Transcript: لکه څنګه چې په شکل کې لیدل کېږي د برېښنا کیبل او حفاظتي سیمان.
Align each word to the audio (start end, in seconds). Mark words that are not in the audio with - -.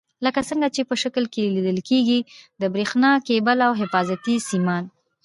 لکه 0.25 0.41
څنګه 0.49 0.67
چې 0.75 0.81
په 0.89 0.95
شکل 1.03 1.23
کې 1.33 1.53
لیدل 1.55 1.79
کېږي 1.89 2.19
د 2.61 2.63
برېښنا 2.73 3.11
کیبل 3.27 3.57
او 3.67 3.73
حفاظتي 3.81 4.35
سیمان. 4.49 4.83